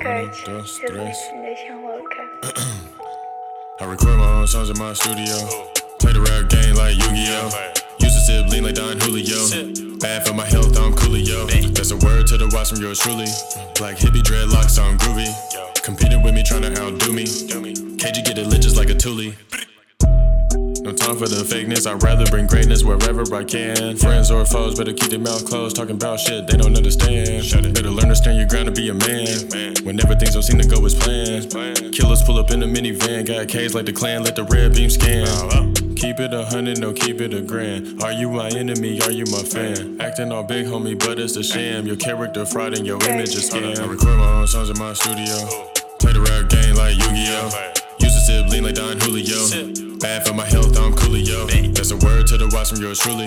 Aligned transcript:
Uno, 0.00 0.26
dos, 0.26 0.78
tres. 0.78 0.90
gosto 0.92 1.34
de 1.34 1.42
deixar 1.42 1.76
louca. 1.76 2.22
I 3.80 3.84
record 3.84 4.18
my 4.18 4.26
own 4.40 4.46
songs 4.46 4.70
in 4.70 4.78
my 4.78 4.92
studio. 4.92 5.36
Play 5.98 6.12
the 6.12 6.20
rap 6.20 6.48
game 6.48 6.74
like 6.74 6.96
Yu-Gi-Oh. 6.96 7.72
Use 8.00 8.14
to 8.14 8.20
sip 8.20 8.48
lean 8.48 8.64
like 8.64 8.74
Don 8.74 8.98
Julio. 9.00 9.98
Bad 10.00 10.26
for 10.26 10.34
my 10.34 10.44
health, 10.46 10.76
I'm 10.76 10.94
coolio. 10.94 11.46
That's 11.74 11.90
a 11.90 11.96
word 11.96 12.26
to 12.28 12.36
the 12.38 12.48
watch 12.52 12.70
from 12.70 12.80
yours 12.80 12.98
truly. 12.98 13.26
Black 13.76 13.96
hippie 13.96 14.22
dreadlocks, 14.22 14.78
I'm 14.78 14.98
groovy. 14.98 15.30
Competing 15.82 16.22
with 16.22 16.34
me, 16.34 16.42
trying 16.42 16.62
to 16.62 16.72
outdo 16.80 17.12
me. 17.12 17.24
KG 17.24 18.24
get 18.24 18.38
it 18.38 18.46
lit 18.46 18.62
just 18.62 18.76
like 18.76 18.90
a 18.90 18.94
Thule. 18.94 19.32
No 20.84 20.92
time 20.92 21.16
for 21.16 21.26
the 21.26 21.42
fakeness, 21.48 21.86
I'd 21.90 22.02
rather 22.02 22.26
bring 22.26 22.46
greatness 22.46 22.84
wherever 22.84 23.22
I 23.34 23.42
can. 23.44 23.96
Friends 23.96 24.30
or 24.30 24.44
foes, 24.44 24.76
better 24.76 24.92
keep 24.92 25.08
their 25.08 25.18
mouth 25.18 25.46
closed, 25.46 25.76
talking 25.76 25.96
about 25.96 26.20
shit 26.20 26.46
they 26.46 26.58
don't 26.58 26.76
understand. 26.76 27.74
Better 27.74 27.83
learn 27.94 28.08
to 28.08 28.16
stand 28.16 28.38
your 28.38 28.46
ground 28.46 28.68
and 28.68 28.76
be 28.76 28.88
a 28.88 28.94
man. 28.94 29.26
Whenever 29.84 30.14
things 30.14 30.34
don't 30.34 30.42
seem 30.42 30.58
to 30.60 30.68
go 30.68 30.84
as 30.84 30.94
planned. 30.94 31.50
Killers 31.94 32.22
pull 32.22 32.38
up 32.38 32.50
in 32.50 32.62
a 32.62 32.66
minivan, 32.66 33.26
got 33.26 33.48
K's 33.48 33.74
like 33.74 33.86
the 33.86 33.92
clan, 33.92 34.22
let 34.24 34.36
the 34.36 34.44
red 34.44 34.74
beam 34.74 34.90
scan. 34.90 35.74
Keep 35.94 36.20
it 36.20 36.34
a 36.34 36.44
hundred, 36.44 36.80
no, 36.80 36.92
keep 36.92 37.20
it 37.20 37.32
a 37.32 37.40
grand. 37.40 38.02
Are 38.02 38.12
you 38.12 38.30
my 38.30 38.48
enemy? 38.48 39.00
Are 39.02 39.10
you 39.10 39.24
my 39.30 39.42
fan? 39.42 40.00
Acting 40.00 40.32
all 40.32 40.42
big, 40.42 40.66
homie, 40.66 40.98
but 40.98 41.18
it's 41.18 41.36
a 41.36 41.42
sham. 41.42 41.86
Your 41.86 41.96
character 41.96 42.44
fraud 42.44 42.76
and 42.76 42.86
your 42.86 43.02
image 43.04 43.34
is 43.34 43.48
scam. 43.48 43.78
I 43.78 43.86
record 43.86 44.18
my 44.18 44.32
own 44.40 44.46
songs 44.46 44.70
in 44.70 44.78
my 44.78 44.92
studio. 44.92 45.36
Play 46.00 46.12
the 46.12 46.20
rap 46.20 46.50
game 46.50 46.74
like 46.76 46.96
Yu-Gi-Oh. 46.96 47.72
To 48.00 48.10
sip 48.10 48.48
lean 48.48 48.64
like 48.64 48.74
Don 48.74 49.00
Julio. 49.00 49.98
Bad 49.98 50.26
for 50.26 50.34
my 50.34 50.44
health, 50.44 50.76
I'm 50.76 50.92
coolio. 50.92 51.74
That's 51.74 51.90
a 51.90 51.96
word 51.96 52.26
to 52.28 52.36
the 52.36 52.48
watch 52.52 52.70
from 52.70 52.80
yours 52.80 52.98
truly. 52.98 53.26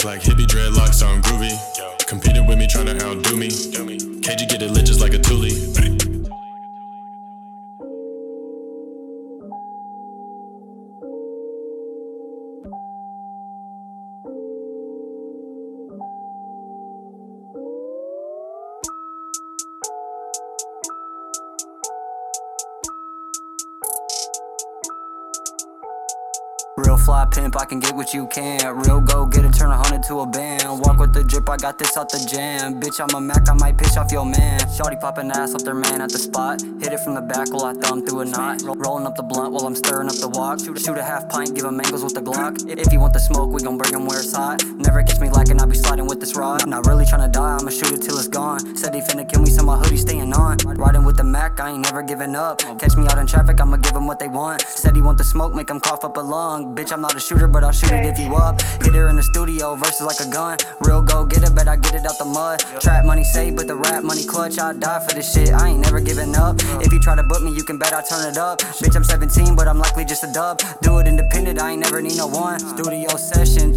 Black 0.00 0.20
hippie 0.20 0.46
dreadlocks, 0.46 1.02
I'm 1.02 1.22
groovy. 1.22 1.67
Competing 2.08 2.46
with 2.46 2.56
me, 2.56 2.66
trying 2.66 2.86
to 2.86 3.04
outdo 3.04 3.36
me. 3.36 3.48
KG 3.48 4.48
get 4.48 4.62
it 4.62 4.70
lit 4.70 4.86
just 4.86 4.98
like 4.98 5.12
a 5.12 5.18
Thule. 5.18 5.77
Real 26.78 26.96
fly 26.96 27.26
pimp, 27.26 27.56
I 27.56 27.64
can 27.64 27.80
get 27.80 27.96
what 27.96 28.14
you 28.14 28.28
can. 28.28 28.76
Real 28.86 29.00
go 29.00 29.26
get 29.26 29.44
it, 29.44 29.52
turn 29.52 29.70
a 29.70 29.76
hundred 29.76 30.04
to 30.04 30.20
a 30.20 30.26
band. 30.26 30.62
Walk 30.80 30.98
with 30.98 31.12
the 31.12 31.24
drip, 31.24 31.48
I 31.48 31.56
got 31.56 31.76
this 31.76 31.96
out 31.96 32.08
the 32.08 32.24
jam. 32.30 32.80
Bitch, 32.80 33.00
I'm 33.00 33.12
a 33.16 33.20
Mac, 33.20 33.48
I 33.48 33.54
might 33.54 33.76
pitch 33.76 33.96
off 33.96 34.12
your 34.12 34.24
man. 34.24 34.60
Shawty 34.60 35.00
poppin' 35.00 35.32
ass 35.32 35.56
off 35.56 35.64
their 35.64 35.74
man 35.74 36.00
at 36.00 36.10
the 36.10 36.18
spot. 36.18 36.62
Hit 36.80 36.92
it 36.92 37.00
from 37.00 37.14
the 37.14 37.20
back 37.20 37.52
while 37.52 37.64
I 37.64 37.74
thumb 37.74 38.06
through 38.06 38.20
a 38.20 38.24
knot. 38.24 38.62
Ro- 38.62 38.74
Rolling 38.74 39.06
up 39.06 39.16
the 39.16 39.24
blunt 39.24 39.52
while 39.52 39.66
I'm 39.66 39.74
stirring 39.74 40.08
up 40.08 40.14
the 40.16 40.28
wok. 40.28 40.60
Shoot, 40.60 40.78
shoot 40.78 40.96
a 40.96 41.02
half 41.02 41.28
pint, 41.28 41.56
give 41.56 41.64
him 41.64 41.78
with 41.78 42.14
the 42.14 42.22
Glock. 42.22 42.62
If 42.68 42.92
you 42.92 43.00
want 43.00 43.12
the 43.12 43.18
smoke, 43.18 43.50
we 43.50 43.60
gon' 43.60 43.76
bring 43.76 43.92
him 43.92 44.06
where 44.06 44.20
it's 44.20 44.32
hot. 44.32 44.62
Never 44.76 45.02
catch 45.02 45.18
me 45.18 45.30
lacking, 45.30 45.60
I 45.60 45.66
be 45.66 45.74
sliding 45.74 46.06
with 46.06 46.20
this 46.20 46.36
rod. 46.36 46.66
Not 46.68 46.86
really 46.86 47.04
tryna 47.04 47.32
die, 47.32 47.56
I'ma 47.58 47.70
shoot 47.70 47.92
it 47.92 48.02
till 48.02 48.18
it's 48.18 48.28
gone. 48.28 48.76
Said 48.76 48.94
he 48.94 49.00
finna 49.00 49.28
kill 49.28 49.42
me, 49.42 49.50
so 49.50 49.64
my 49.64 49.76
hoodie 49.76 49.96
staying 49.96 50.32
on. 50.32 50.58
Riding 50.64 51.04
with 51.04 51.16
the 51.16 51.24
Mac, 51.24 51.58
I 51.58 51.70
ain't 51.70 51.82
never 51.82 52.02
giving 52.02 52.36
up. 52.36 52.60
Catch 52.78 52.96
me 52.96 53.06
out 53.08 53.18
in 53.18 53.26
traffic, 53.26 53.60
I'ma 53.60 53.78
give 53.78 53.96
him 53.96 54.06
what 54.06 54.20
they 54.20 54.28
want. 54.28 54.62
Said 54.62 54.94
he 54.94 55.02
want 55.02 55.18
the 55.18 55.24
smoke, 55.24 55.54
make 55.54 55.70
him 55.70 55.80
cough 55.80 56.04
up 56.04 56.16
a 56.16 56.20
lung. 56.20 56.67
Bitch, 56.74 56.92
I'm 56.92 57.00
not 57.00 57.14
a 57.16 57.20
shooter, 57.20 57.48
but 57.48 57.64
I'll 57.64 57.72
shoot 57.72 57.92
it 57.92 58.04
if 58.04 58.18
you 58.18 58.34
up. 58.36 58.60
Hit 58.82 58.94
her 58.94 59.08
in 59.08 59.16
the 59.16 59.22
studio, 59.22 59.74
verses 59.74 60.02
like 60.02 60.20
a 60.20 60.30
gun. 60.30 60.58
Real 60.80 61.02
go 61.02 61.24
get 61.24 61.42
it, 61.42 61.54
bet 61.54 61.68
I 61.68 61.76
get 61.76 61.94
it 61.94 62.04
out 62.04 62.18
the 62.18 62.24
mud. 62.24 62.60
Trap 62.80 63.04
money 63.04 63.24
saved, 63.24 63.56
but 63.56 63.66
the 63.66 63.74
rap 63.74 64.04
money 64.04 64.24
clutch. 64.24 64.58
I 64.58 64.74
die 64.74 65.00
for 65.06 65.14
this 65.14 65.32
shit, 65.32 65.50
I 65.50 65.68
ain't 65.68 65.80
never 65.80 66.00
giving 66.00 66.34
up. 66.36 66.56
If 66.84 66.92
you 66.92 67.00
try 67.00 67.16
to 67.16 67.22
book 67.22 67.42
me, 67.42 67.54
you 67.54 67.64
can 67.64 67.78
bet 67.78 67.92
I 67.92 68.02
turn 68.02 68.26
it 68.30 68.36
up. 68.36 68.58
Bitch, 68.58 68.96
I'm 68.96 69.04
17, 69.04 69.56
but 69.56 69.66
I'm 69.66 69.78
likely 69.78 70.04
just 70.04 70.24
a 70.24 70.32
dub. 70.32 70.60
Do 70.82 70.98
it 70.98 71.06
independent, 71.06 71.58
I 71.58 71.72
ain't 71.72 71.80
never 71.80 72.02
need 72.02 72.16
no 72.16 72.26
one. 72.26 72.58
Studio 72.58 73.16
session, 73.16 73.74